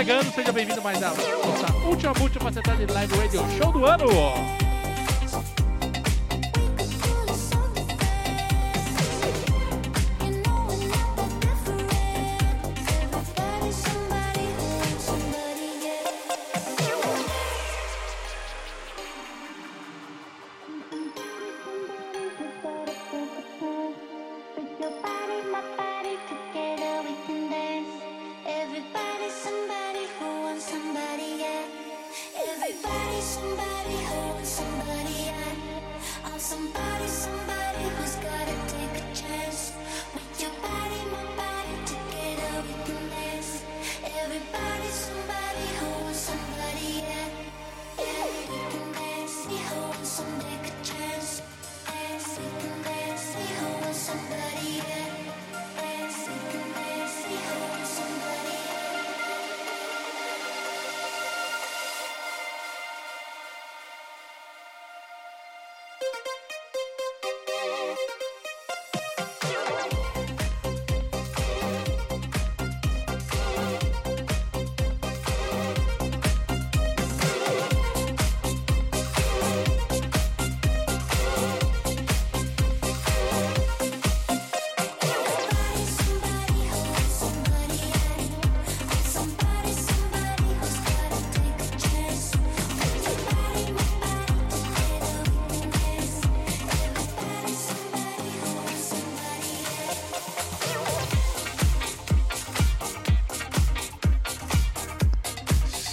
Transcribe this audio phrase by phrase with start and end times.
[0.00, 4.69] chegando, seja bem-vindo mais a nossa última, última sentada de live radio show do ano.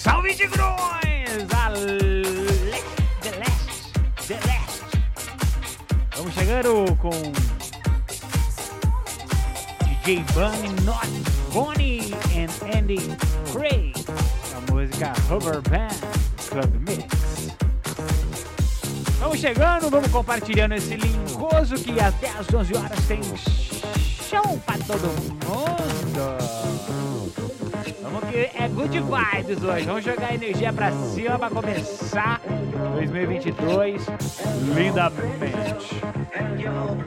[0.07, 1.51] Salve Tigrões!
[1.53, 2.81] A le
[3.19, 3.91] The Last,
[4.25, 4.83] The Last.
[6.15, 7.09] Vamos chegando com
[9.83, 11.09] DJ Bunny, Not
[11.51, 13.17] Bonnie and Andy
[13.51, 13.93] Craig.
[14.55, 15.99] A música Rubber Band
[16.51, 17.51] Club Mix.
[19.19, 25.09] Vamos chegando, vamos compartilhando esse linkoso que até às 11 horas tem show pra todo
[25.43, 26.36] mundo.
[28.07, 29.85] Vamos que é good vibes hoje.
[29.85, 32.39] Vamos jogar energia pra cima pra começar
[32.95, 34.05] 2022
[34.73, 35.99] lindamente.
[36.57, 36.97] Tchau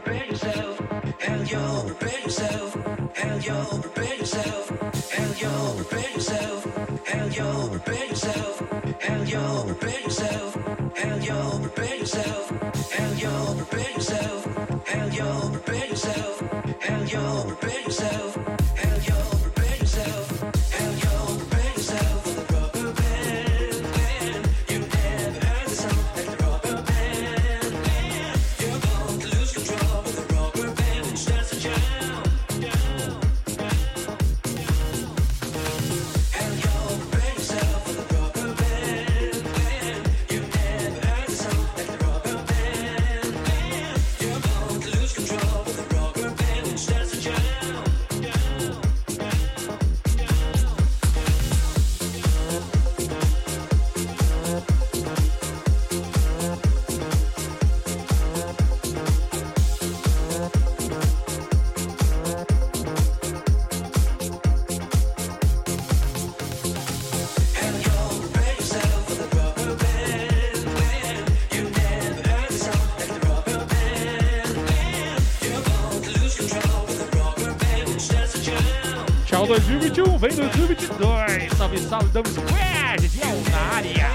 [79.91, 81.53] 2021, vem 2022.
[81.57, 83.21] Salve, salve, damos squad de
[83.51, 84.11] na área.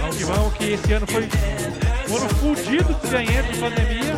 [0.00, 1.28] Vamos que vamos, que esse ano foi
[2.10, 3.08] um ano fudido de
[3.42, 4.16] de pandemia.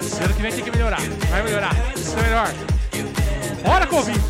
[0.00, 1.00] Esse ano que vem tem que melhorar.
[1.30, 1.74] Vai melhorar.
[1.96, 2.54] Isso é melhor.
[3.64, 4.29] Bora, Covid!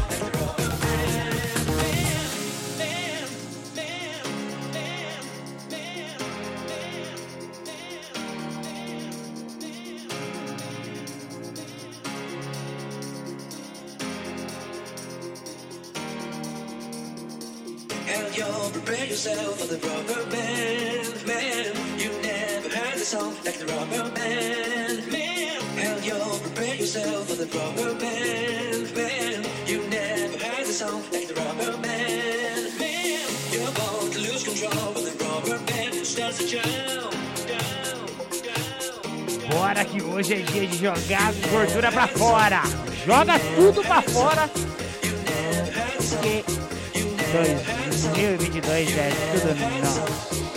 [41.50, 42.62] Gordura pra fora.
[43.04, 44.48] Joga tudo pra fora.
[46.08, 46.44] Porque
[48.12, 49.54] 2022 é tudo
[49.84, 50.49] nosso.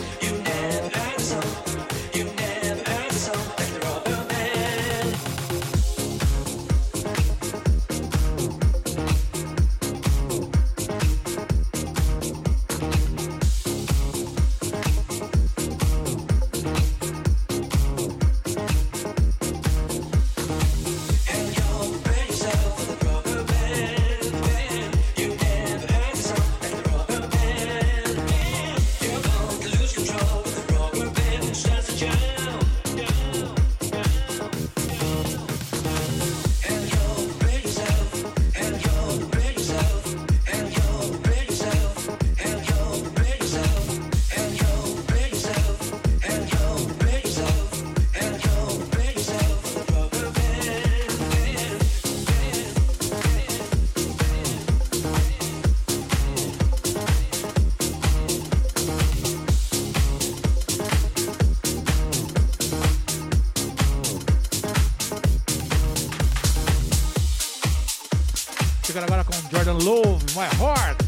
[70.46, 71.04] Heart,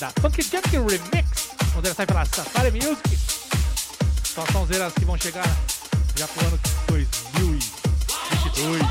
[0.00, 3.18] da Funk Junkie Remix, quando ela sai pela Safari Music.
[4.24, 5.46] Só são zeras que vão chegar
[6.16, 6.58] já pro ano
[6.88, 8.82] 2022.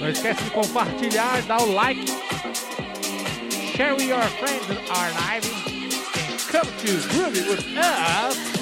[0.00, 2.06] Não esquece de compartilhar, dar o like,
[3.76, 5.46] share with your friends our live,
[6.16, 8.55] and come to Groovy with us.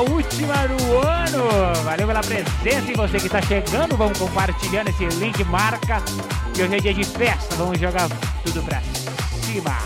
[0.00, 1.84] Última do ano.
[1.84, 6.02] Valeu pela presença e você que está chegando, vamos compartilhando esse link, marca.
[6.56, 8.08] E hoje é dia de festa, vamos jogar
[8.44, 9.76] tudo pra cima.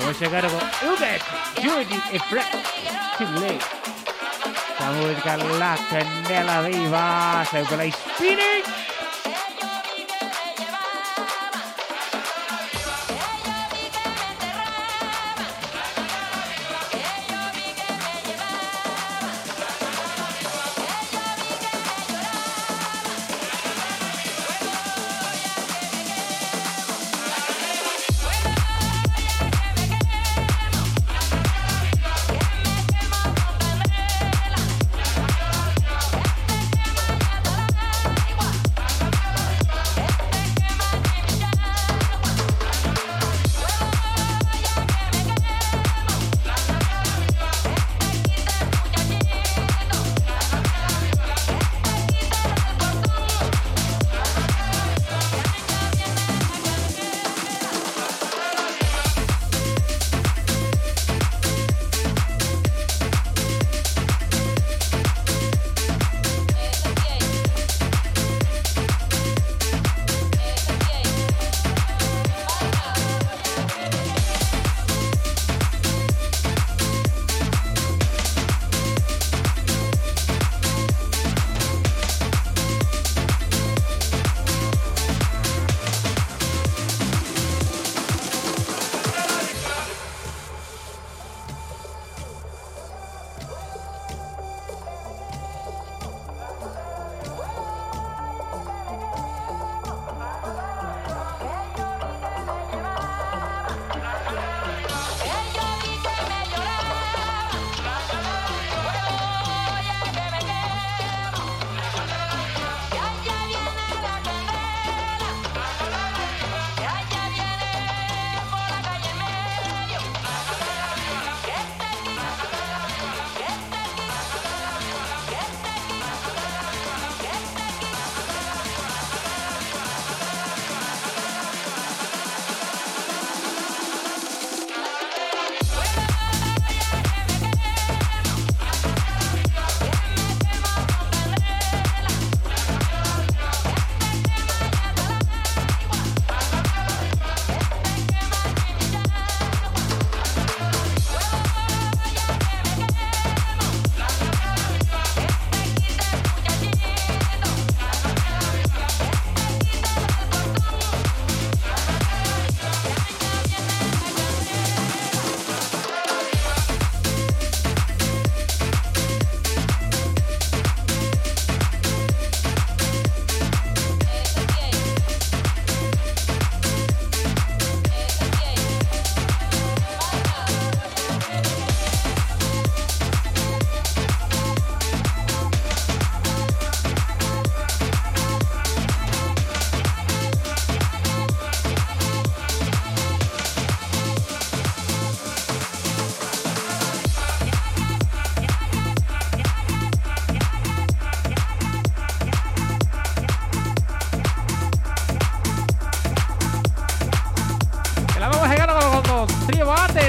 [0.00, 1.24] Vamos chegando com Ubek,
[1.62, 2.46] Judy e Fred
[3.16, 3.58] Chile.
[4.74, 7.84] Essa música La Canela Viva saiu pela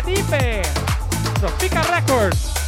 [0.05, 0.61] Tipe,
[1.41, 2.62] los Pica Records.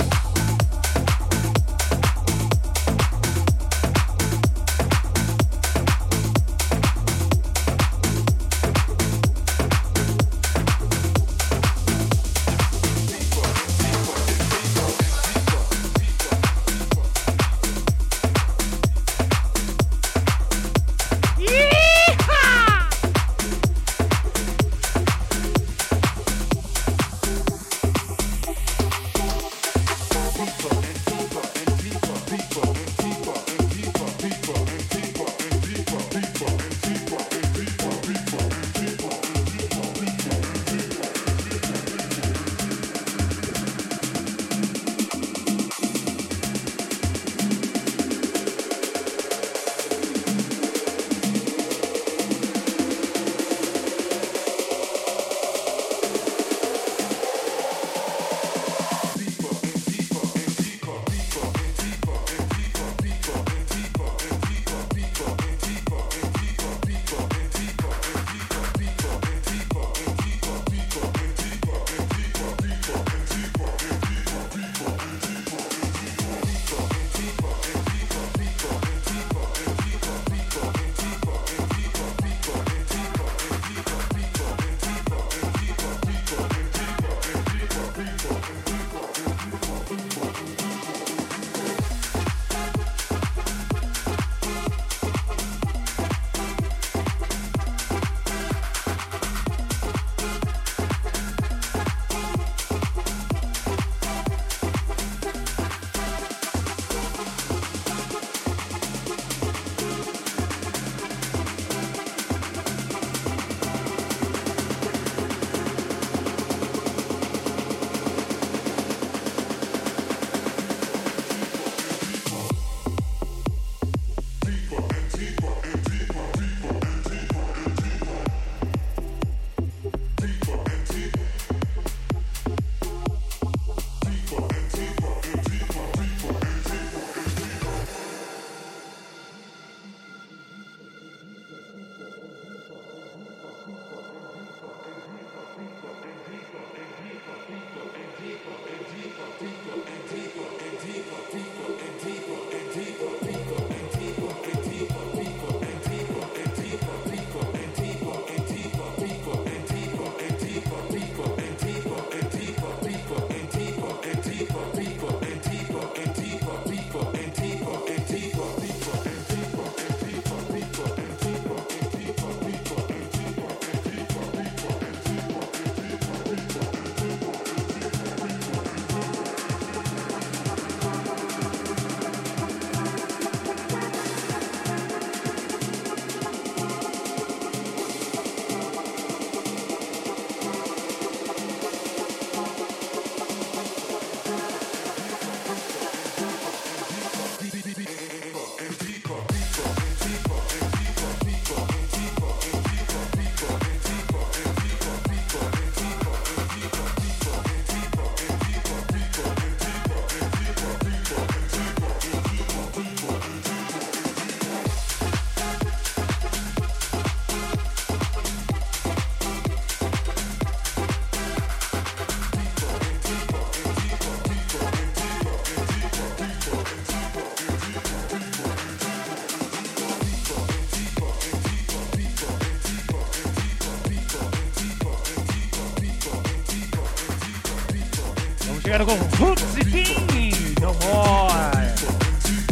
[238.65, 241.75] Chegando com Roots e King, No More.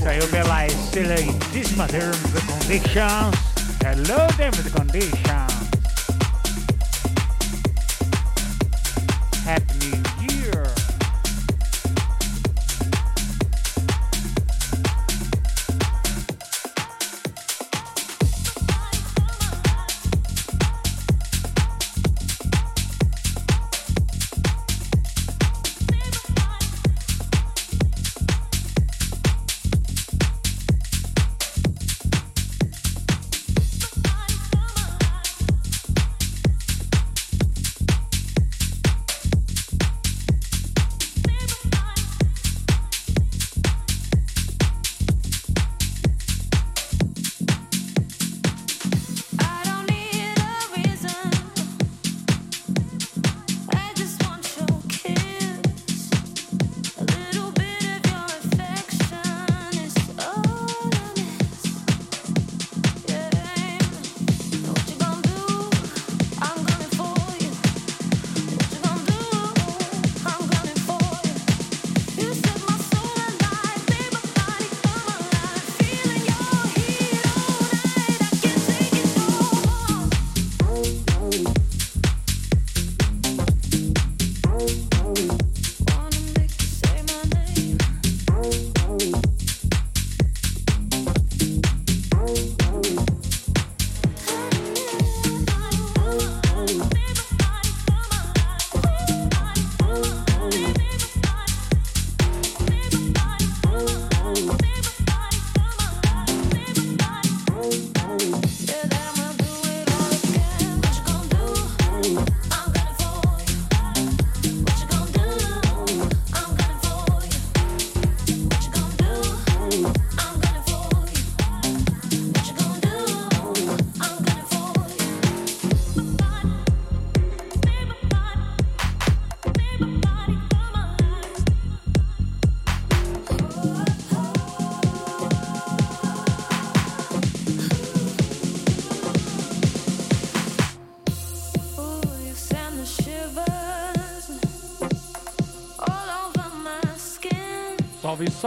[0.03, 3.35] Saiu pela excelentíssima Terms and Conditions.
[3.83, 5.42] Hello, Terms and Conditions.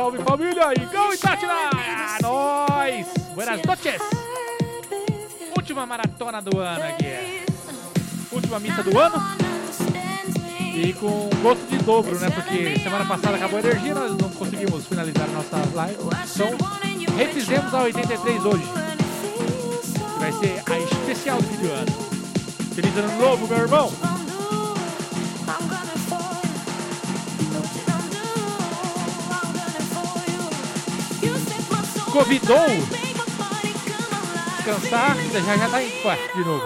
[0.07, 0.73] Salve, família!
[0.81, 3.07] Igão e Tati Ah, nós!
[3.35, 4.01] Buenas noches!
[5.57, 7.43] Última maratona do ano aqui.
[8.31, 9.17] Última missa do ano.
[10.77, 12.31] E com gosto de dobro, né?
[12.31, 15.99] Porque semana passada acabou a energia, nós não conseguimos finalizar a nossa live.
[15.99, 18.65] Então, refizemos a 83 hoje.
[20.13, 21.93] Que vai ser a especial do fim de ano.
[22.77, 24.16] Feliz ano novo, meu irmão!
[32.17, 32.67] Convidou
[34.57, 36.65] descansar, já já tá em quarto de novo.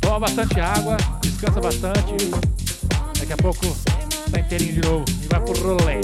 [0.00, 2.30] Toma bastante água, descansa bastante.
[3.20, 3.76] Daqui a pouco
[4.32, 6.00] tá inteirinho de novo e vai pro rolê.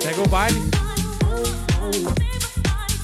[0.00, 0.62] Pega o baile.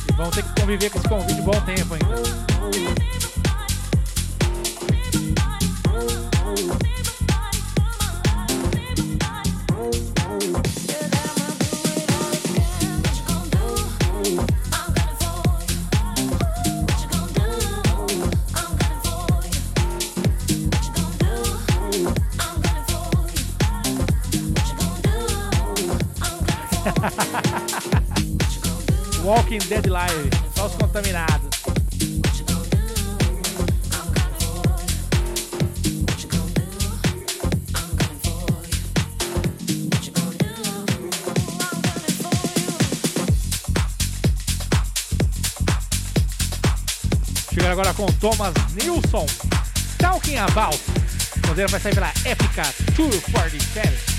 [0.09, 2.34] E vamos ter que conviver com esse convite bom tempo ainda.
[29.75, 31.51] Dead Live, só os contaminados.
[47.53, 49.27] Chegando agora com Thomas Nilsson,
[49.99, 50.79] Talking About.
[51.43, 52.63] O modelo vai sair pela Epica
[52.95, 54.15] Tour 47.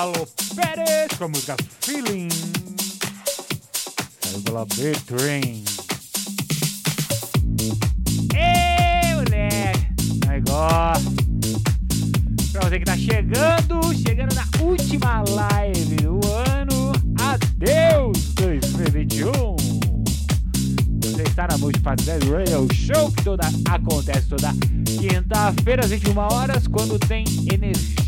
[0.00, 2.30] Lalo Pérez com a música Feeling.
[4.22, 5.62] Saiu pela B-Train.
[8.34, 10.26] Ei, moleque!
[10.26, 11.12] Negócio!
[12.50, 19.56] Pra você que tá chegando, chegando na última live do ano, adeus 2021!
[21.02, 24.50] Você está na Multipatrulha Radio Show, que toda, acontece toda
[24.86, 27.99] quinta-feira às 21 horas, quando tem energia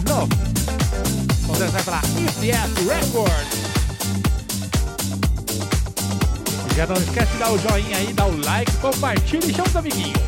[0.00, 0.28] de novo.
[1.42, 3.46] Vamos dançar pela ICS Record.
[6.76, 9.76] Já não esquece de dar o joinha aí, dar o like, compartilha e chama os
[9.76, 10.27] amiguinhos.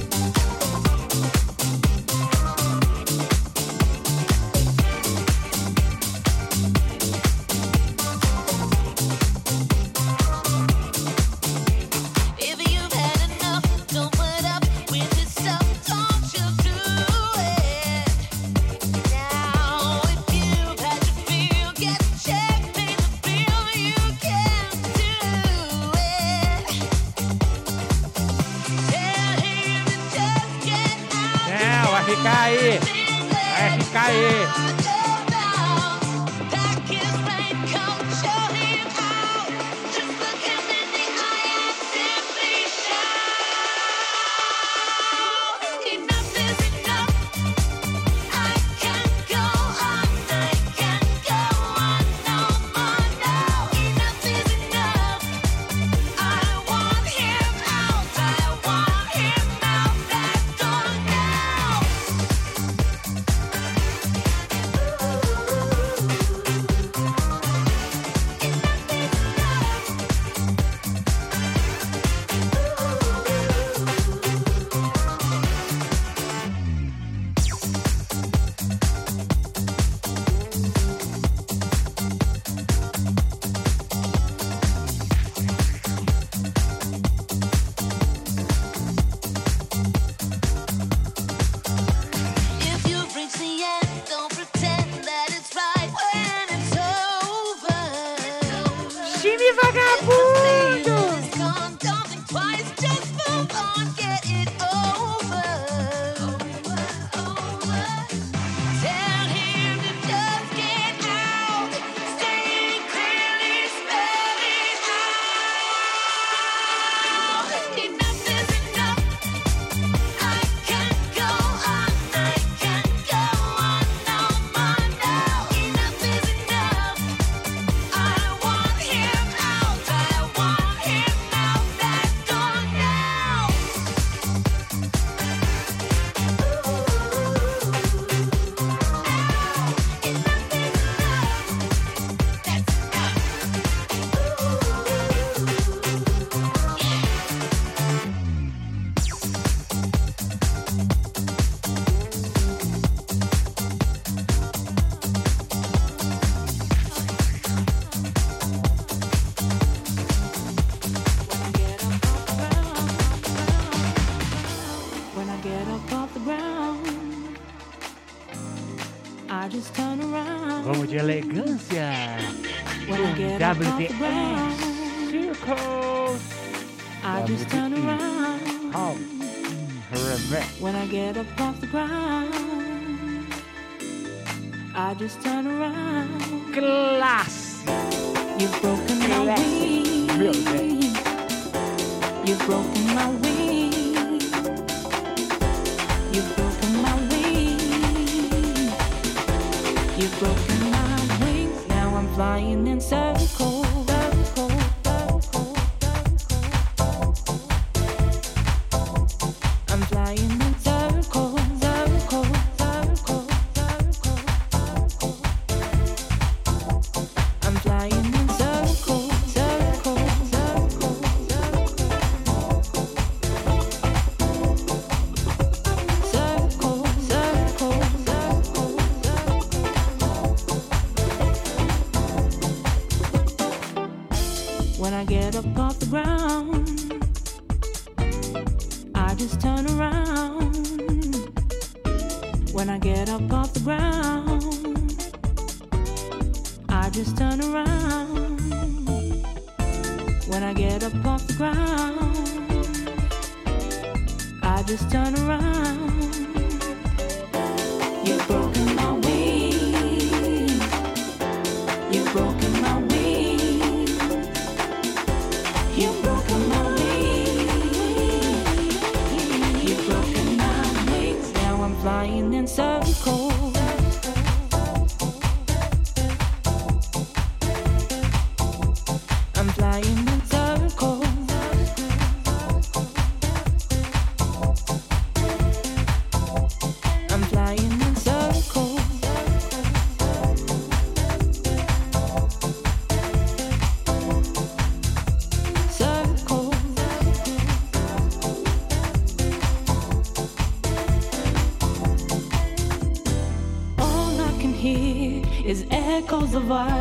[306.33, 306.80] Echoes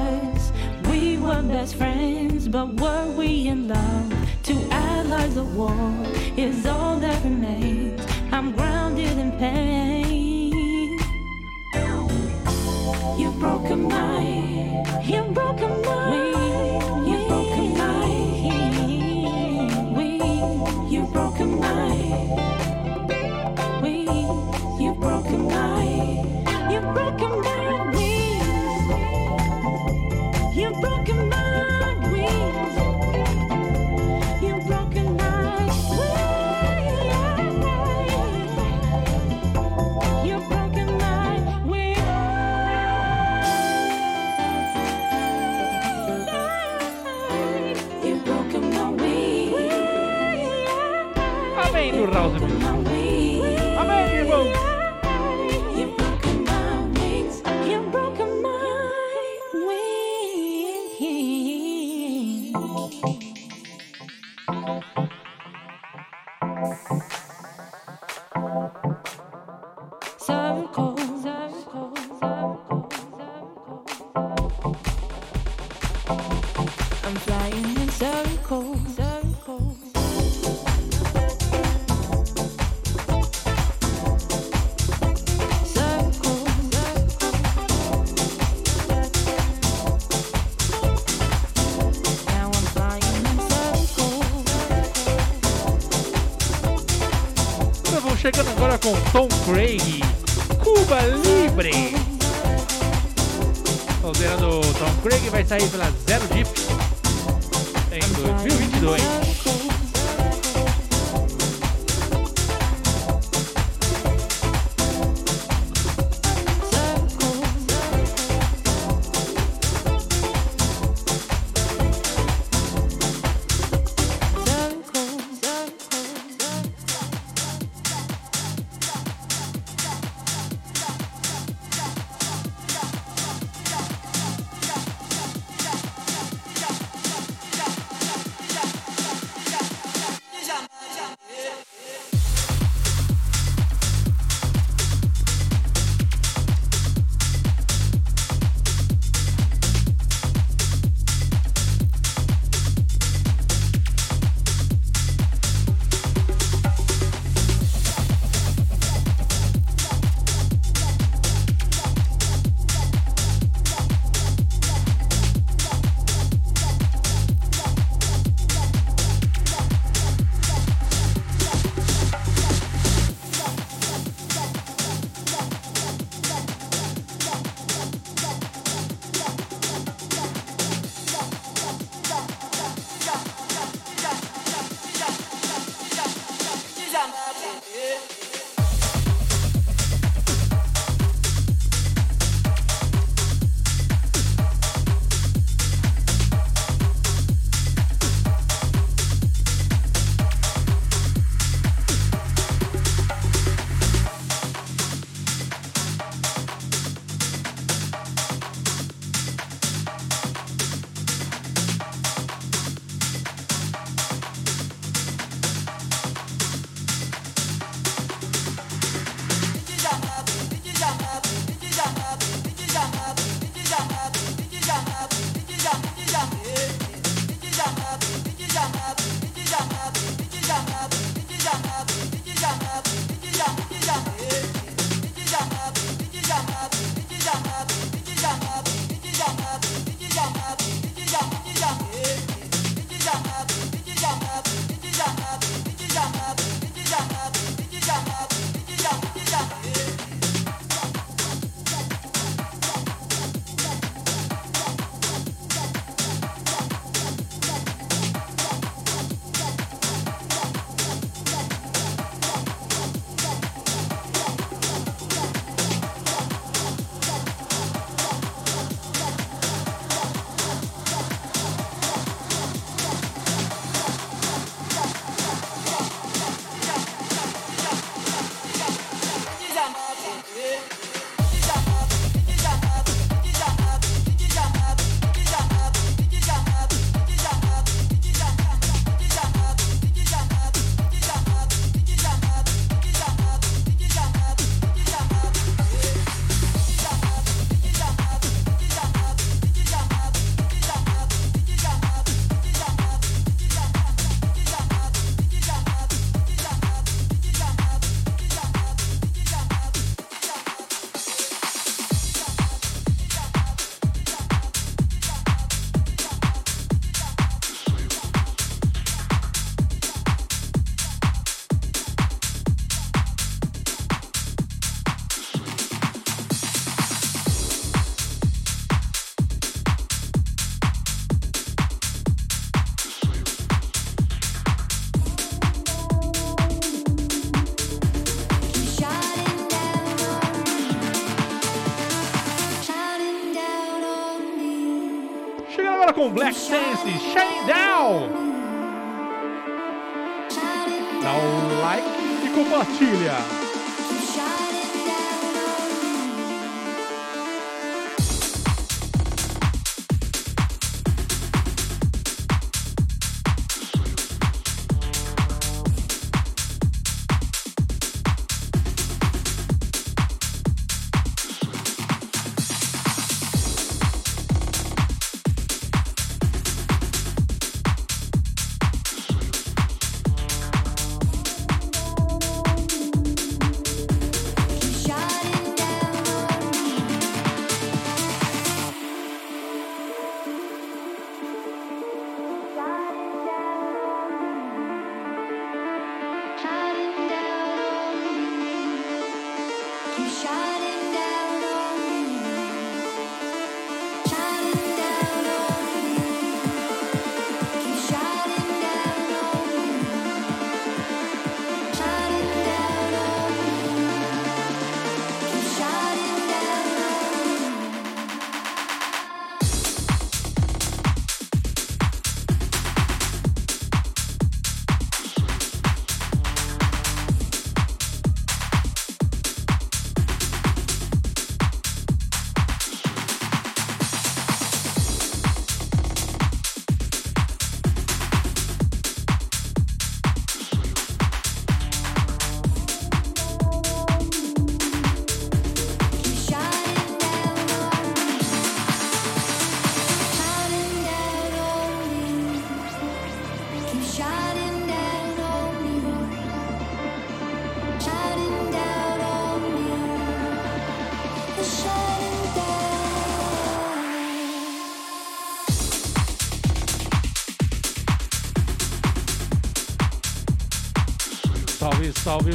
[99.50, 99.99] Craigie.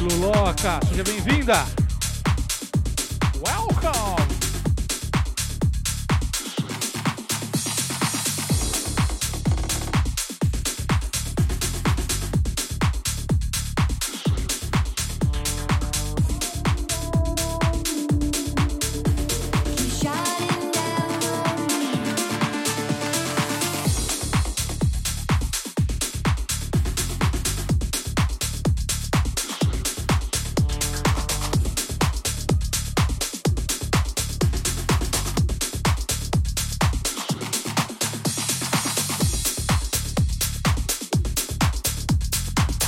[0.05, 1.74] Luloca, seja bem-vinda.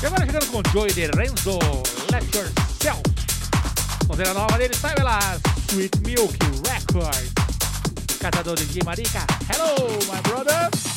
[0.02, 1.58] E agora chegando com Joey de Renzo,
[2.12, 3.02] Let Yourself.
[4.30, 5.20] A nova dele, sai pela
[5.70, 6.38] Sweet Milk
[6.68, 7.34] Records.
[8.20, 10.97] Catador de Marica, hello my brother.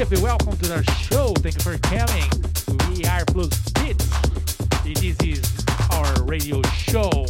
[0.00, 0.22] Worship.
[0.22, 1.34] Welcome to the show.
[1.38, 2.96] Thank you for coming.
[2.96, 4.08] We are Plus Beats.
[4.82, 7.26] This is our radio show.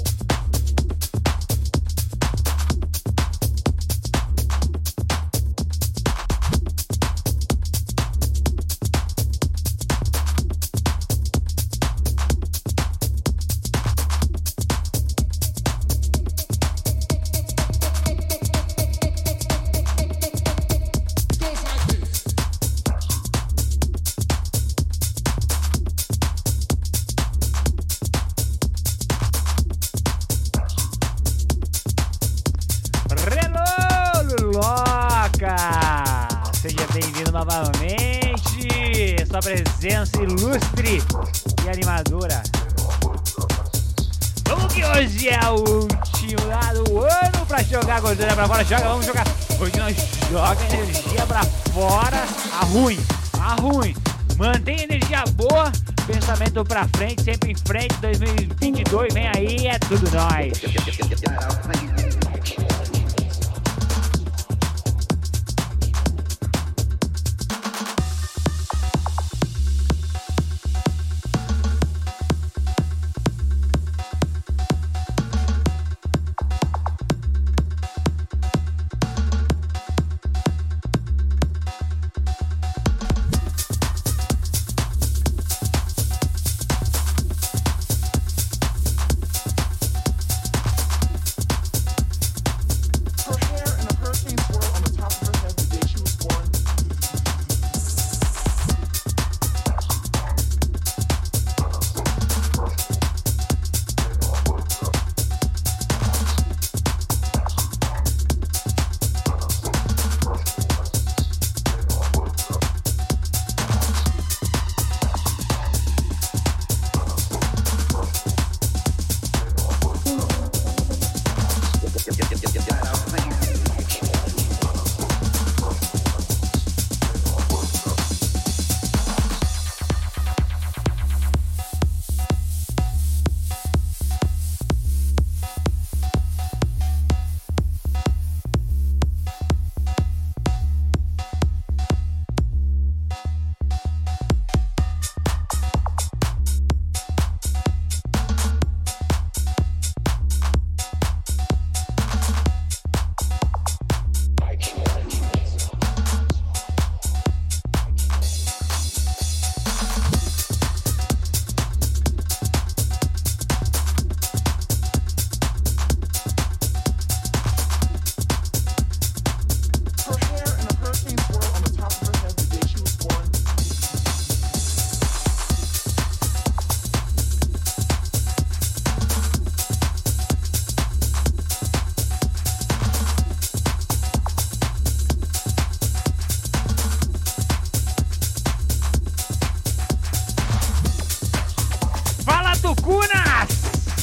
[192.91, 193.49] Tucunas!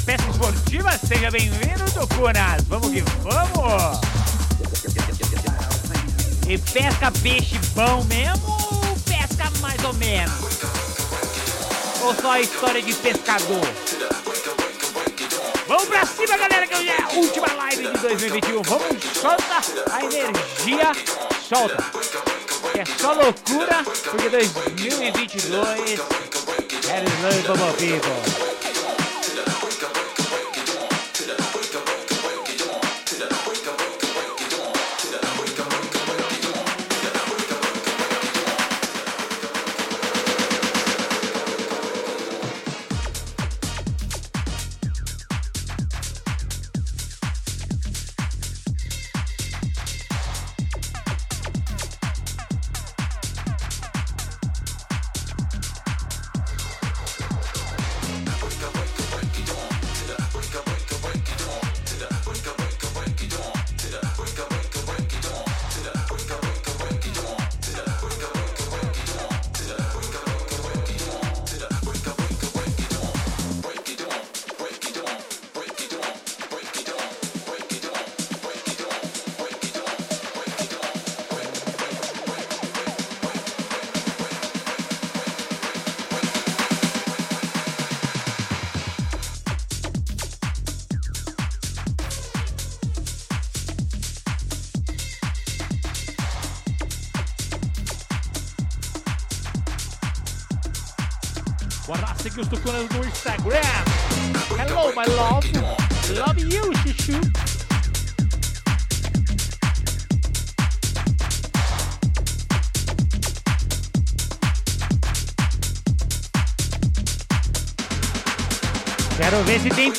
[0.06, 2.64] Peça esportiva, seja bem-vindo, Tucunas!
[2.70, 4.00] Vamos que vamos!
[6.48, 10.34] E pesca peixe bom mesmo ou pesca mais ou menos?
[12.02, 13.68] Ou só a história de pescador?
[15.68, 18.62] Vamos pra cima, galera, que hoje é a última live de 2021.
[18.62, 18.88] Vamos,
[19.22, 19.62] solta
[19.92, 20.94] a energia,
[21.46, 21.84] solta.
[22.74, 26.00] É só loucura, porque 2022
[26.90, 28.37] é Love Bubble People.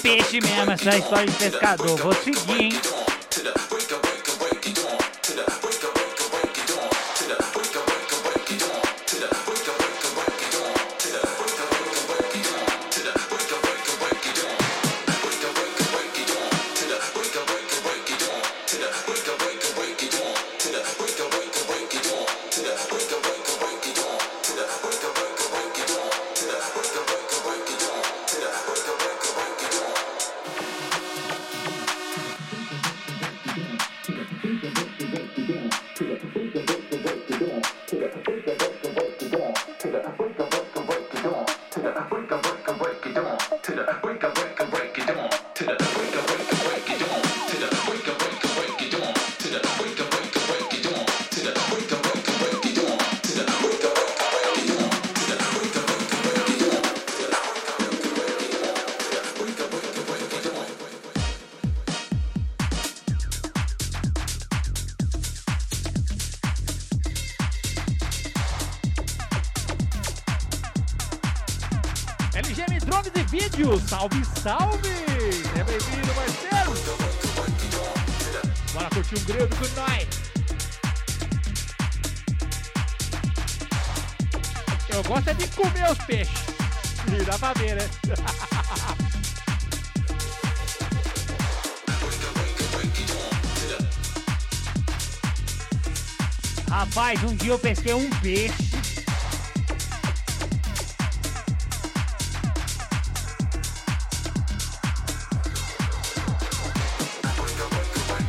[0.08, 1.98] peixe mesmo essa história de pescador.
[1.98, 2.97] Vou seguir, hein?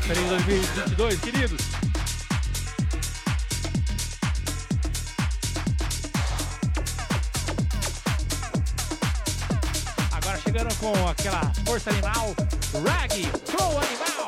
[0.10, 1.62] Feliz 2022, queridos!
[10.12, 12.36] Agora chegando com aquela força animal,
[12.84, 14.19] Rag Flow Animal!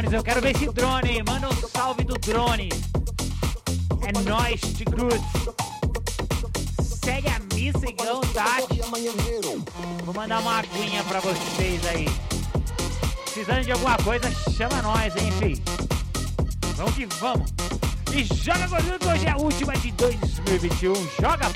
[0.00, 0.12] drones.
[0.12, 1.22] Eu quero ver esse drone.
[1.22, 2.68] Manda um salve do drone.
[4.02, 5.20] É nóis, Tigrut.
[6.82, 8.78] Segue a missa, igão, Tati.
[8.78, 8.86] Tá?
[10.04, 12.08] Vou mandar uma aguinha pra vocês aí.
[13.24, 15.62] Precisando de alguma coisa, chama nós, hein, filho.
[16.76, 17.50] Vamos que vamos.
[18.12, 20.94] E joga gordura que hoje é a última de 2021.
[21.20, 21.46] Joga,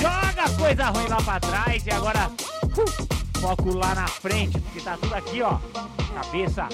[0.00, 4.96] joga coisa ruim lá pra trás e agora uh, foco lá na frente, porque tá
[5.00, 5.58] tudo aqui, ó.
[6.12, 6.68] Cabeça,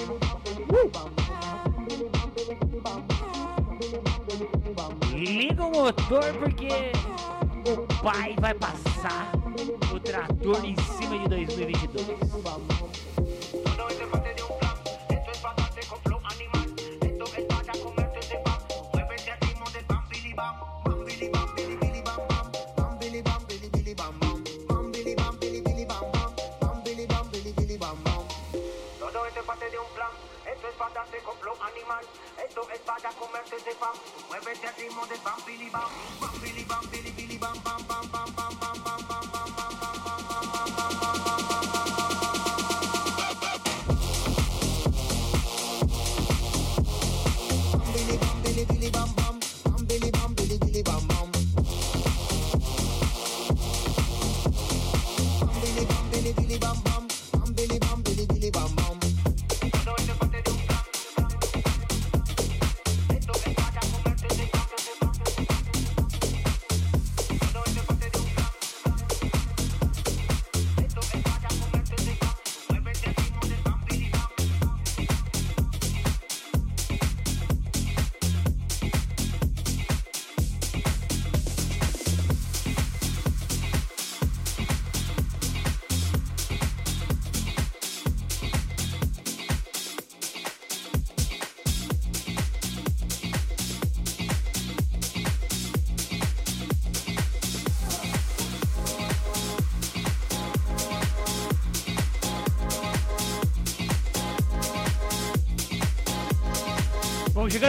[5.13, 6.91] Liga o motor porque
[7.69, 9.31] o pai vai passar
[9.93, 12.76] o trator em cima de 2022.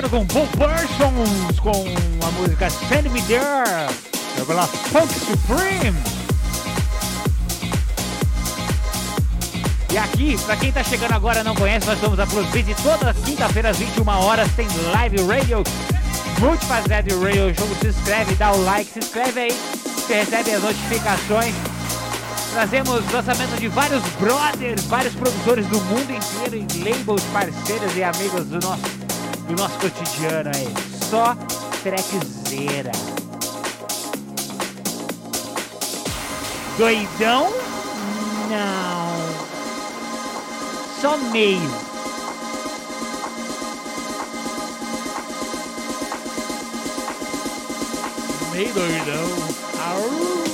[0.08, 1.84] Chegando com Paul Parsons com
[2.26, 3.92] a música Send Me There.
[4.46, 5.98] Pela Funk Supreme.
[9.90, 13.12] E aqui, pra quem tá chegando agora e não conhece, nós estamos a Plusbit toda
[13.12, 15.62] quinta-feira às 21 horas tem live radio,
[16.38, 17.68] Multifaceted Radio Show.
[17.80, 19.52] Se inscreve, dá o like, se inscreve aí,
[19.94, 21.54] você recebe as notificações.
[22.52, 28.46] Trazemos lançamento de vários brothers, vários produtores do mundo inteiro e labels, parceiros e amigos
[28.46, 28.97] do nosso,
[29.48, 30.68] do nosso cotidiano aí.
[31.08, 31.34] Só
[31.82, 32.92] trackzeira.
[36.76, 37.50] Doidão?
[38.50, 39.08] Não.
[41.00, 41.70] Só meio.
[48.52, 49.28] Meio doidão.
[49.80, 50.47] Au.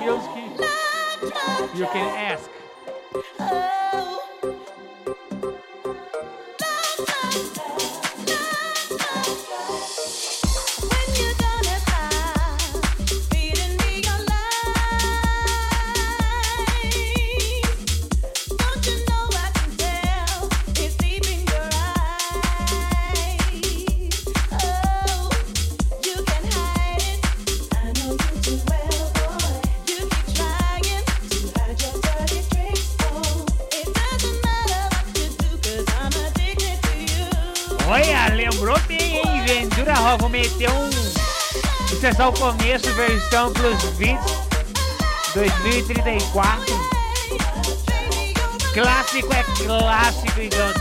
[0.00, 2.59] You can ask.
[43.08, 44.32] versão Plus Beats
[45.32, 46.90] 2034.
[48.74, 50.74] Clássico é clássico, então.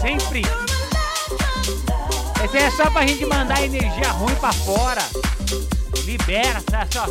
[0.00, 0.42] Sempre.
[2.44, 5.02] Esse é só pra gente mandar energia ruim pra fora.
[6.04, 7.06] Libera, tá só.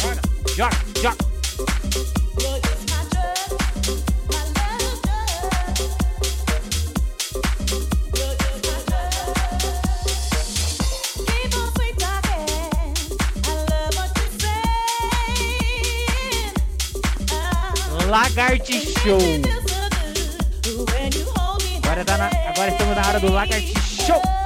[0.00, 0.22] Joga,
[0.56, 0.81] joga.
[18.34, 19.18] Lagarte Show.
[21.84, 24.41] Agora, tá na, agora estamos na hora do Lagarte Show.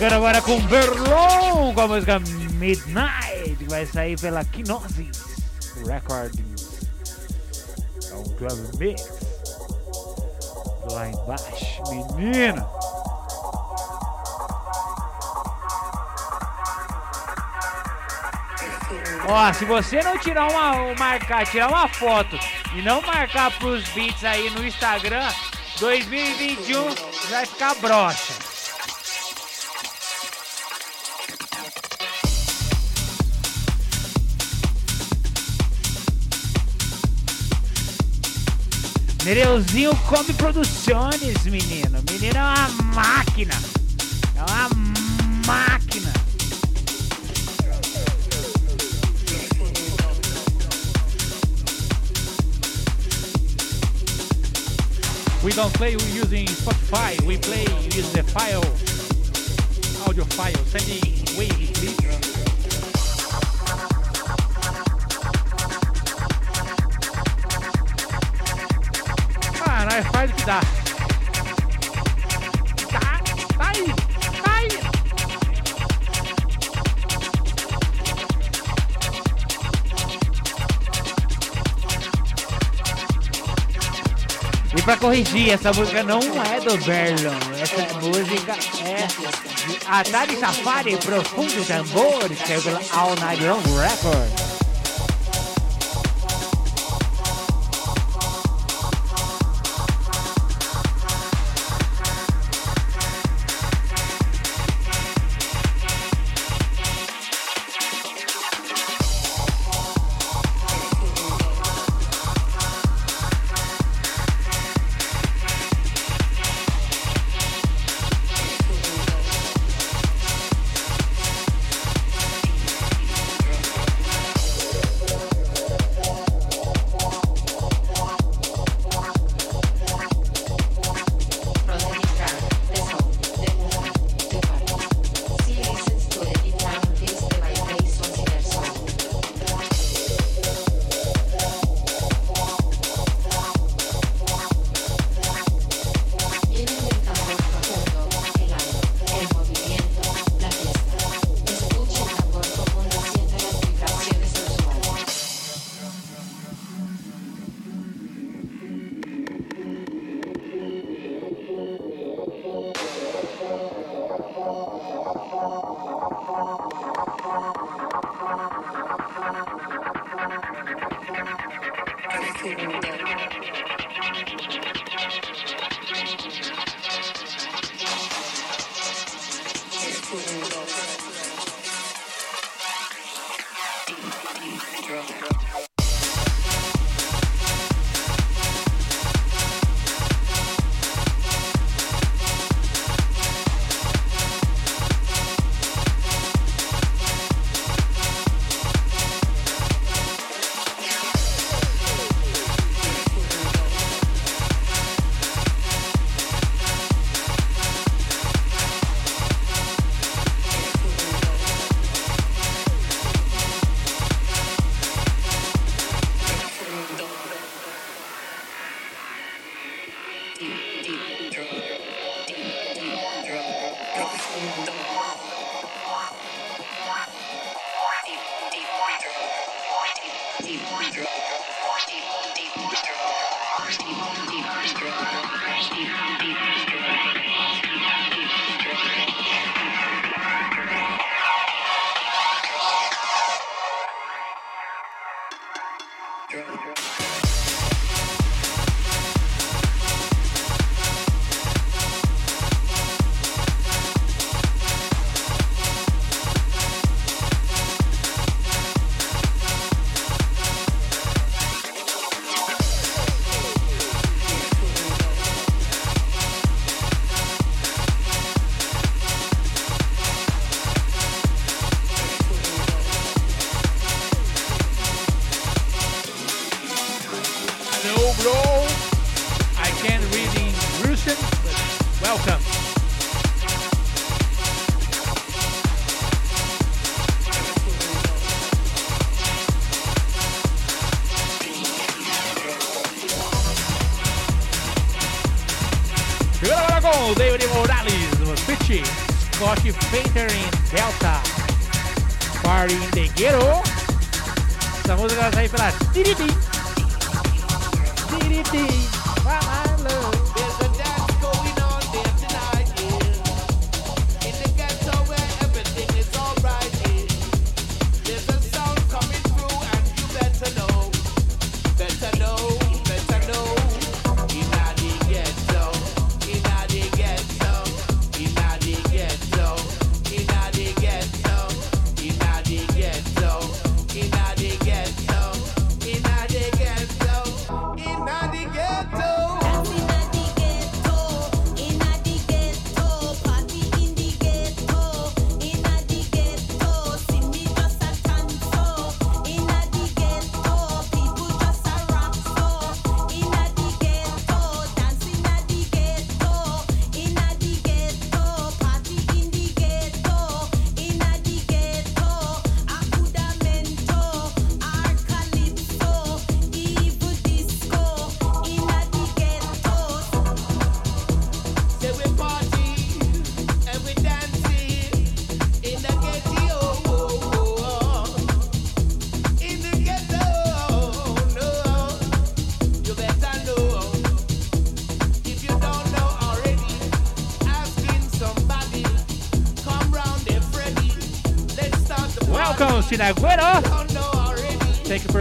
[0.00, 2.18] chegando agora com Berlon, com a música
[2.54, 5.44] Midnight, que vai sair pela Kinosis
[5.86, 6.80] Records.
[8.10, 9.10] É um club mix.
[10.90, 11.82] Lá embaixo,
[12.16, 12.66] menina.
[19.28, 22.38] Ó, se você não tirar uma, marcar, tirar uma foto
[22.74, 25.28] e não marcar pros beats aí no Instagram,
[25.78, 26.94] 2021
[27.28, 28.39] vai ficar broxa.
[39.30, 42.02] Nereuzinho come produções, menino.
[42.10, 43.54] Menino é uma máquina.
[44.34, 44.68] É uma
[45.46, 46.12] máquina.
[55.44, 58.64] We don't play using Spotify, we play using the file,
[60.08, 62.29] audio file, sending wave, please.
[70.46, 70.60] Dá.
[72.90, 73.20] Tá,
[73.58, 73.94] tá aí,
[74.42, 74.68] tá aí.
[84.76, 87.36] E pra corrigir, essa música não é do Berlon.
[87.60, 89.06] Essa música é
[89.66, 94.49] de Atari Safari Profundo Tambor, que saiu pela All Night Long Records.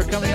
[0.03, 0.28] For coming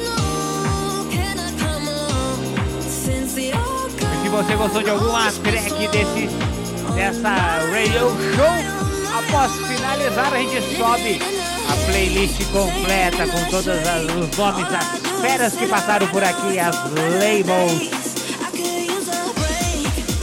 [0.00, 1.08] know.
[1.10, 2.38] Can I come along?
[2.88, 3.56] Since you're
[3.88, 4.30] E se gone.
[4.30, 6.28] você gostou de alguma track desse,
[6.94, 7.30] dessa
[7.70, 8.56] radio show,
[9.18, 11.20] após finalizar a gente sobe
[11.68, 16.76] a playlist completa com todos as- os nomes das feras que passaram por aqui, as
[17.20, 17.90] labels.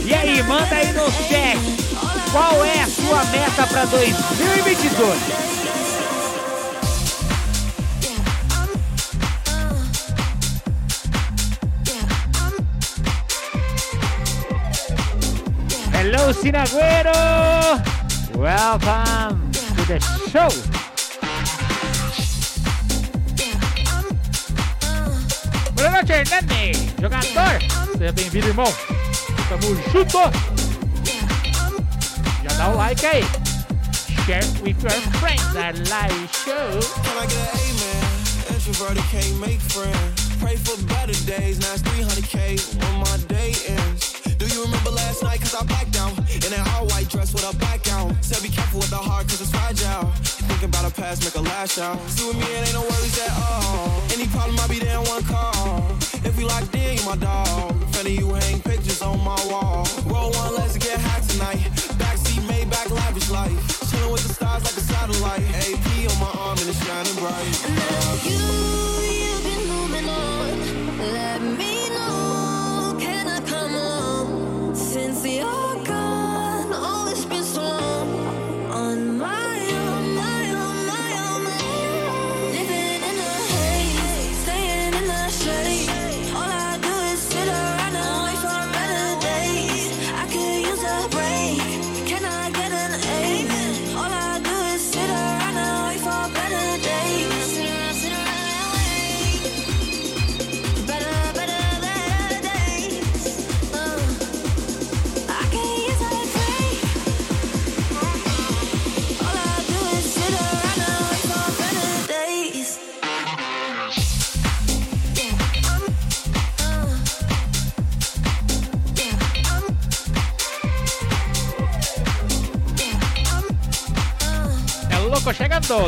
[0.04, 1.58] E aí, manda aí no chat
[2.30, 5.54] qual é a sua meta para 2022.
[15.92, 17.12] Hello, Sinagüero!
[18.36, 20.00] Welcome to the
[20.30, 20.73] show!
[26.30, 26.72] Hernani!
[27.00, 27.98] Jogador!
[27.98, 28.72] Seja bem-vindo, irmão!
[29.48, 30.18] Tamo junto!
[32.42, 33.24] Já dá o like aí!
[34.24, 36.80] Share with your friends a live show!
[37.02, 38.04] Can I get an amen?
[38.54, 40.36] Introverted can't make friends.
[40.40, 41.58] Pray for better days.
[41.60, 44.12] Now it's 300k when my day ends.
[44.38, 45.40] Do you remember last night?
[45.40, 46.16] Cause I blacked out.
[46.18, 48.12] In that all white dress with a back out.
[48.22, 50.10] Said be careful with the heart cause it's fragile.
[50.48, 51.98] Thinking about a past, make a lash out.
[52.08, 54.02] See with me, it ain't no worries at all.
[54.12, 55.84] Any problem, I'll be there in one call.
[56.44, 57.70] If we locked in, you my dog.
[57.70, 59.86] Of you hang pictures on my wall.
[60.06, 61.58] Roll one, let's get high tonight.
[61.96, 63.90] Backseat, made back lavish life.
[63.90, 65.40] Chilling with the stars like a satellite.
[65.64, 68.28] AP on my arm and it's shining bright.
[68.28, 68.43] You,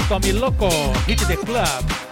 [0.08, 0.68] Tommy Loco,
[1.06, 2.05] Hit the Club.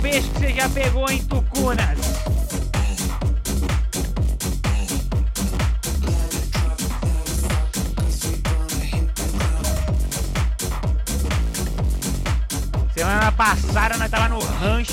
[0.00, 1.98] Peixe que você já pegou em Tucunas?
[12.94, 14.92] Semana passada nós tava no rancho.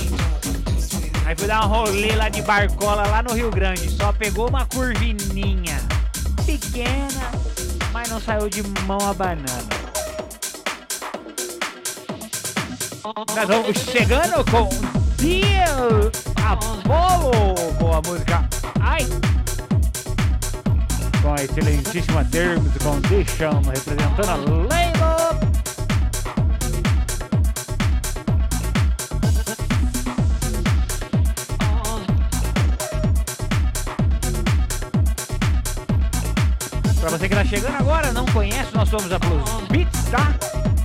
[1.25, 3.89] Aí fui dar um rolê lá de barcola lá no Rio Grande.
[3.97, 5.81] Só pegou uma curvininha.
[6.45, 7.31] Pequena,
[7.91, 9.77] mas não saiu de mão a banana.
[13.35, 16.11] Nós vamos chegando com Deal
[16.45, 18.47] Apollo com a música
[18.79, 19.05] Ai.
[21.21, 25.39] Com a excelentíssima Terms Condition representando a Layla.
[36.99, 40.33] Pra você que tá chegando agora, não conhece, nós somos a Plus Beats, tá?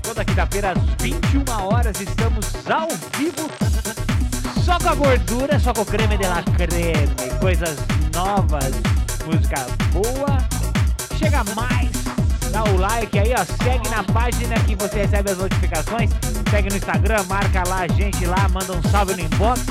[0.03, 2.89] Toda quinta-feira às 21 horas estamos ao
[3.19, 3.72] vivo.
[4.65, 7.09] Só com a gordura, só com o creme de la creme.
[7.41, 7.77] Coisas
[8.15, 8.73] novas,
[9.27, 10.39] música boa.
[11.19, 11.91] Chega mais,
[12.53, 13.45] dá o like aí, ó.
[13.65, 16.11] Segue na página que você recebe as notificações.
[16.51, 19.63] Segue no Instagram, marca lá a gente lá, manda um salve no inbox.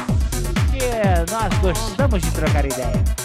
[0.71, 3.20] Que nós gostamos de trocar ideia.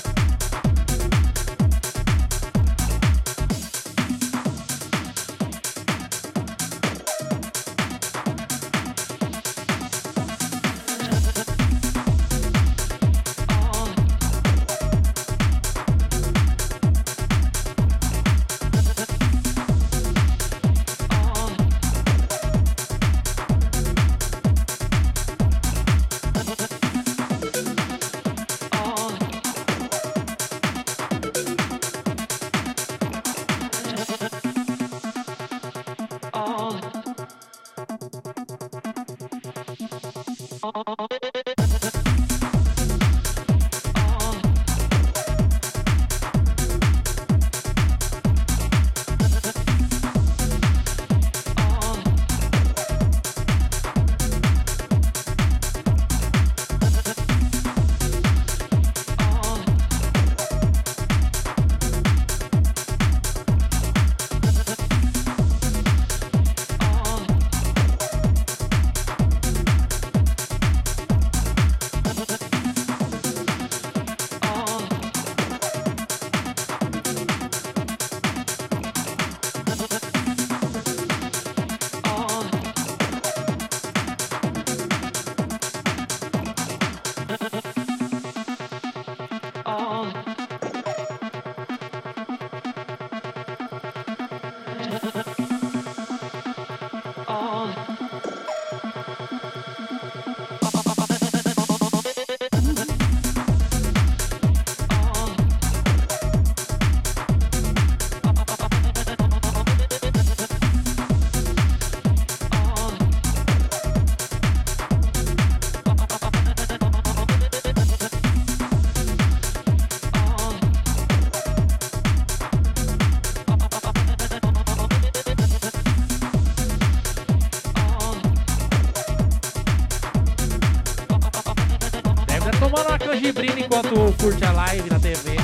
[134.18, 135.36] Curte a live na TV.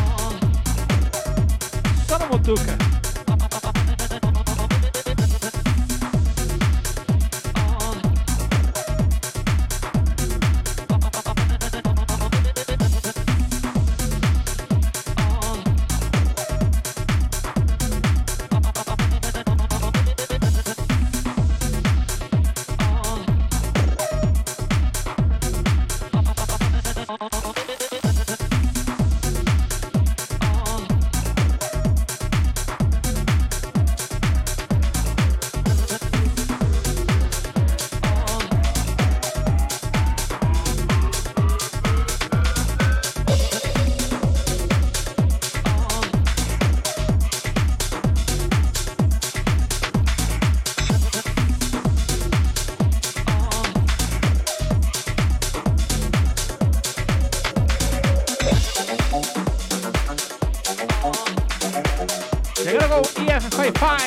[2.07, 2.82] Só na mutuca.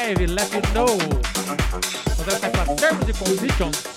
[0.06, 0.86] EF55, let you know.
[2.16, 3.95] Quando ela sai pra Terms and Conditions.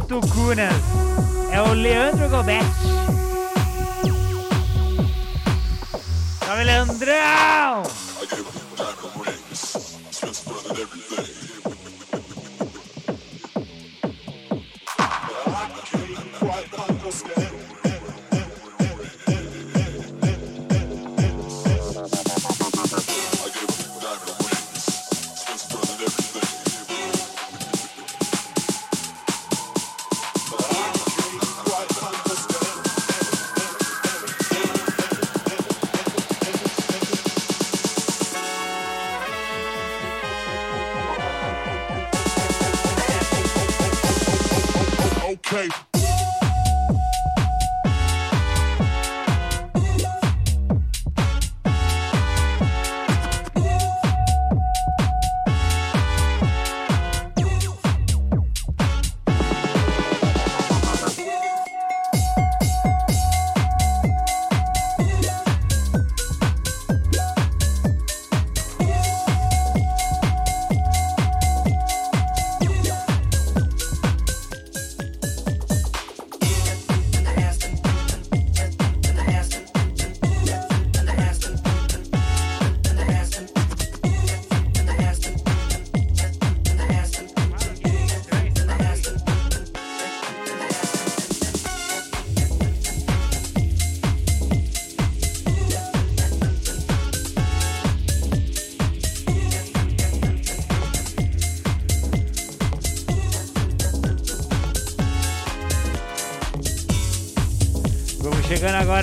[0.00, 0.74] Tucunas.
[1.50, 2.64] É o Leandro Gobet.
[6.44, 7.82] Salve, Leandrão!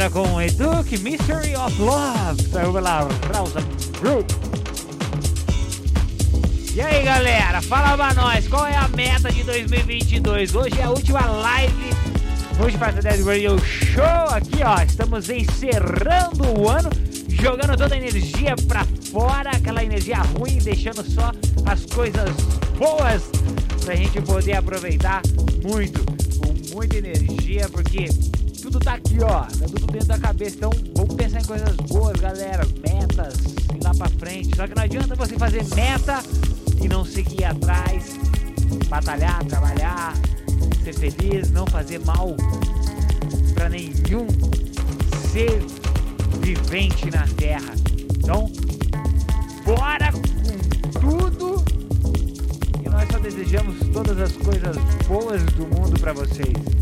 [0.04, 2.42] Agora com Eduque Mystery of Love.
[2.52, 3.62] Saiu pela Rosa
[4.02, 4.30] Group.
[6.74, 10.56] E aí galera, fala pra nós, qual é a meta de 2022?
[10.56, 11.90] Hoje é a última live,
[12.64, 16.90] hoje para Dead Radio Show aqui ó, estamos encerrando o ano,
[17.30, 21.32] jogando toda a energia pra fora, aquela energia ruim, deixando só
[21.66, 22.32] as coisas
[22.80, 23.22] boas
[23.86, 25.22] pra gente poder aproveitar
[25.64, 26.04] muito,
[26.40, 28.08] com muita energia, porque
[28.64, 32.18] tudo tá aqui ó, tá tudo dentro da cabeça, então vamos pensar em coisas boas
[32.18, 33.36] galera, metas,
[33.76, 36.24] ir lá pra frente, só que não adianta você fazer meta
[36.82, 38.18] e não seguir atrás,
[38.88, 40.14] batalhar, trabalhar,
[40.82, 42.38] ser feliz, não fazer mal
[43.54, 44.28] pra nenhum
[45.30, 45.62] ser
[46.40, 47.74] vivente na Terra.
[48.18, 48.50] Então,
[49.66, 50.22] bora com
[51.00, 51.64] tudo.
[52.84, 54.78] E nós só desejamos todas as coisas
[55.08, 56.73] boas do mundo pra vocês.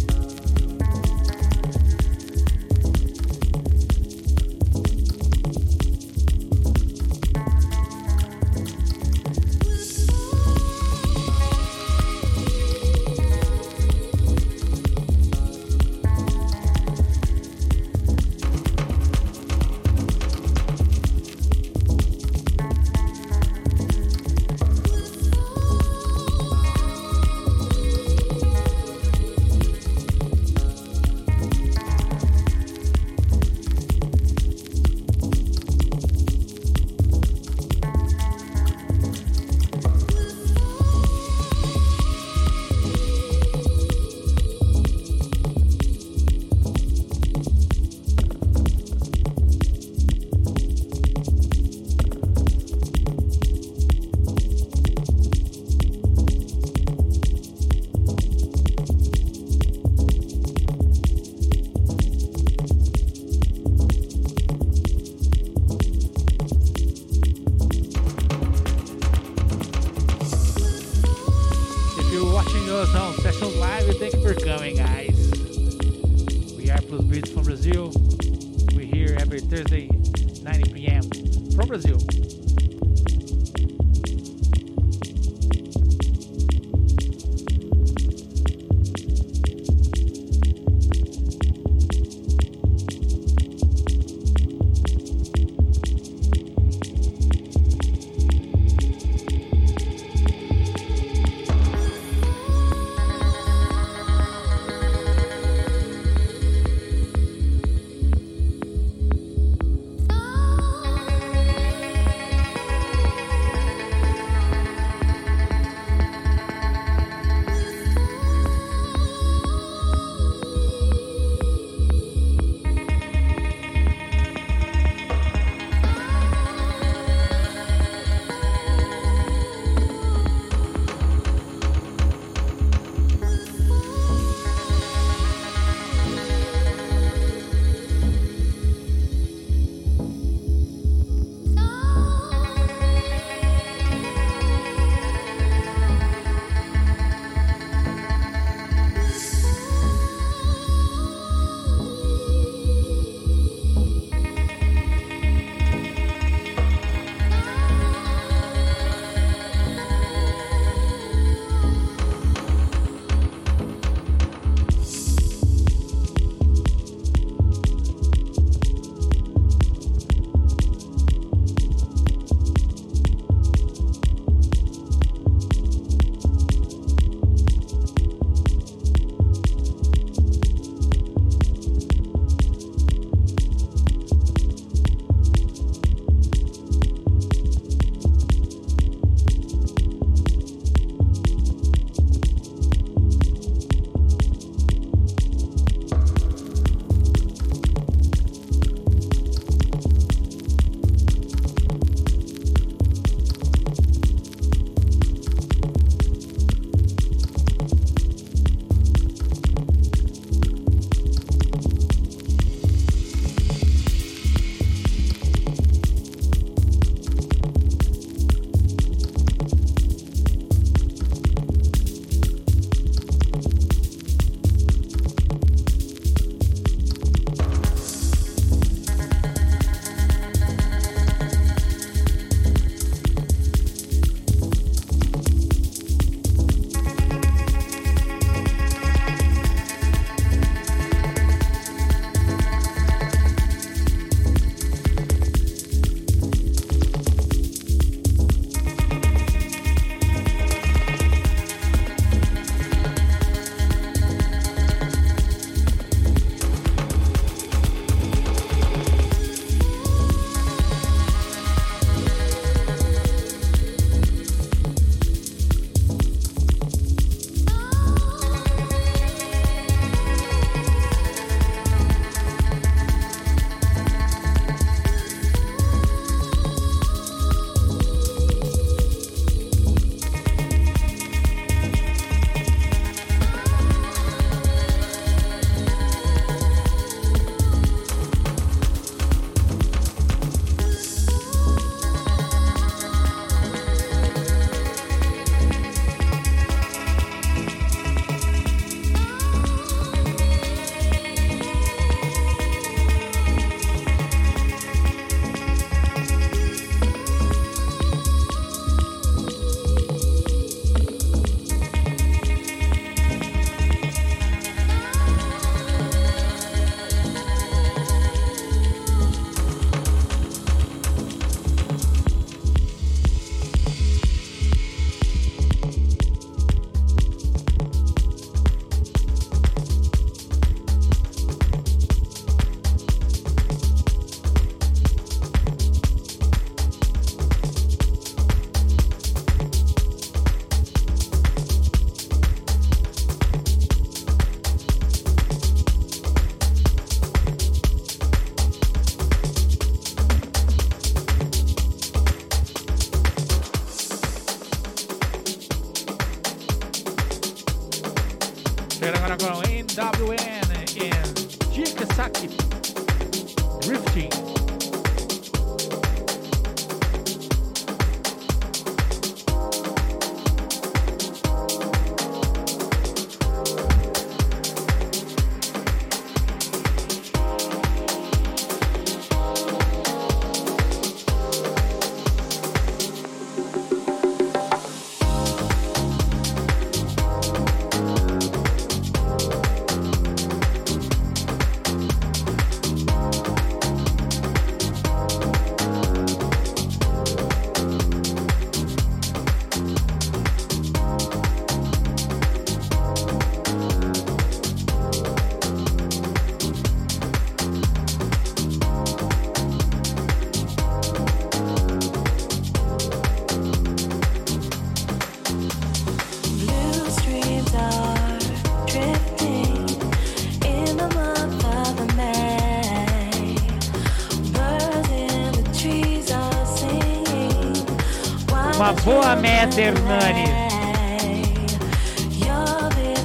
[429.57, 430.25] Hernani.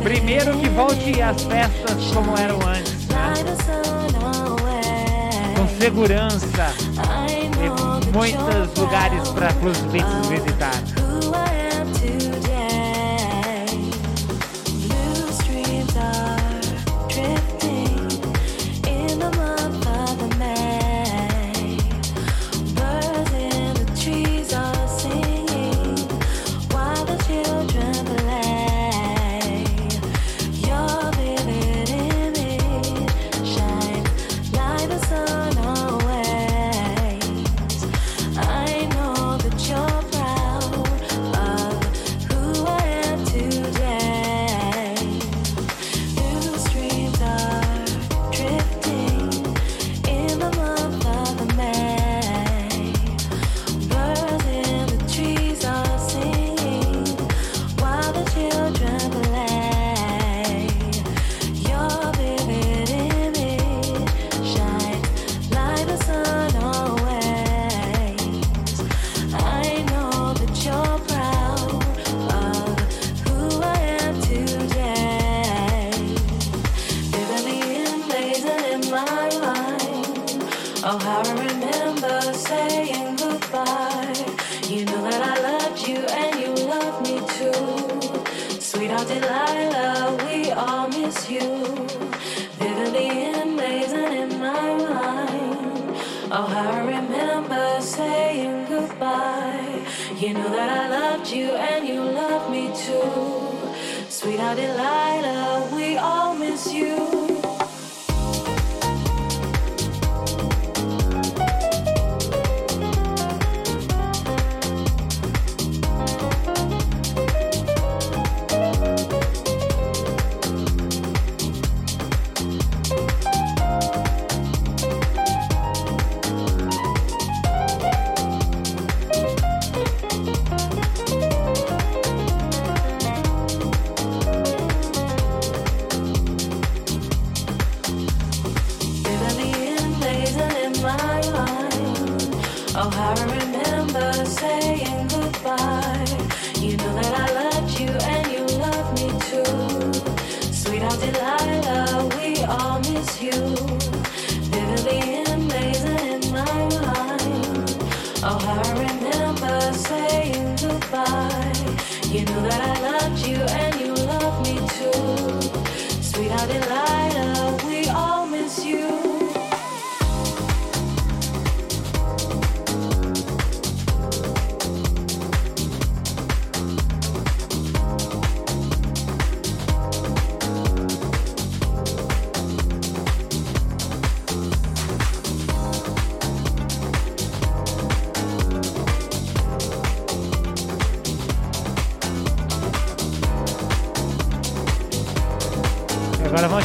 [0.02, 3.34] Primeiro que volte às festas como eram antes, né?
[5.56, 6.72] com segurança
[7.58, 10.95] e muitos lugares para os bens visitar.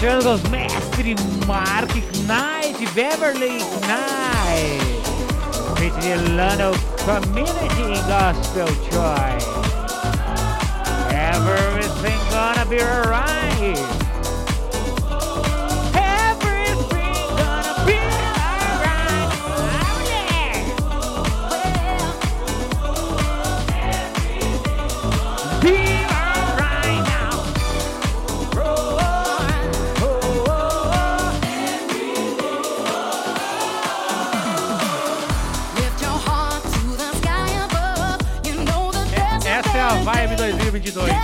[0.01, 1.13] Jungles, Mestre
[1.45, 1.93] Mark
[2.25, 4.81] Knight, Beverly Knight,
[5.77, 6.73] Peter Lano
[7.05, 9.45] Community Gospel Choice.
[11.13, 14.00] Everything gonna be alright.
[40.93, 41.20] poquito.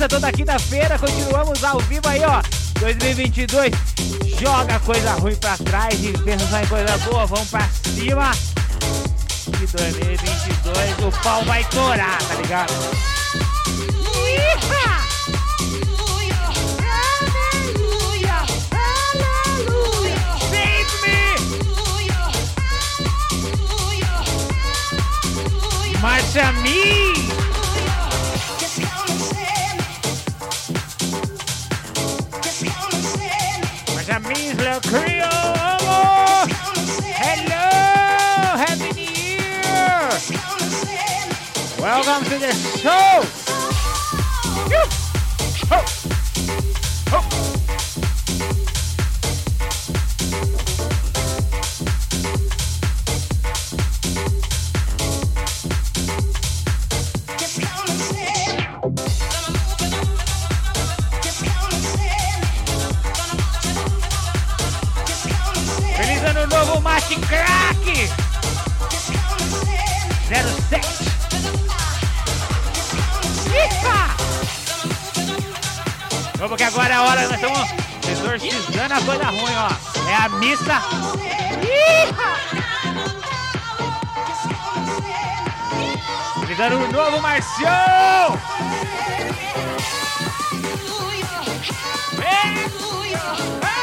[0.00, 0.98] terça, toda quinta-feira.
[0.98, 2.42] Continuamos ao vivo aí, ó.
[2.80, 3.72] 2022.
[4.40, 7.26] Joga coisa ruim pra trás e pensa em coisa boa.
[7.26, 8.30] Vamos pra cima.
[9.48, 13.09] E 2022 o pau vai torar, tá ligado?
[42.02, 43.39] 顔がんせで、シー
[91.62, 93.79] Hallelujah.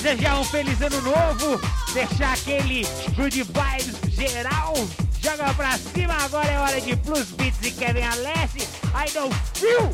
[0.00, 1.60] Desejar um feliz ano novo,
[1.92, 4.74] deixar aquele good vibes geral,
[5.20, 8.62] joga pra cima, agora é hora de Plus Beats e Kevin Alessi,
[8.94, 9.90] I don't feel!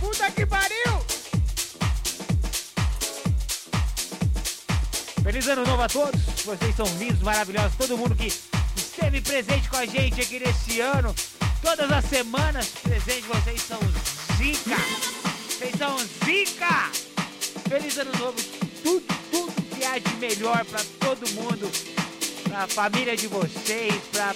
[0.00, 0.98] Puta que pariu!
[5.22, 8.26] Feliz ano novo a todos, vocês são lindos, maravilhosos, todo mundo que
[8.76, 11.14] esteve presente com a gente aqui nesse ano,
[11.62, 13.78] todas as semanas presente, vocês são
[14.36, 14.76] zica!
[15.48, 17.06] Vocês são zica!
[17.68, 18.36] Feliz ano novo,
[20.26, 21.70] melhor pra todo mundo,
[22.42, 24.34] pra família de vocês, pra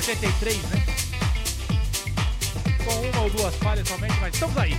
[0.00, 0.82] 83, né?
[2.84, 4.74] Com uma ou duas falhas somente, mas estamos aí.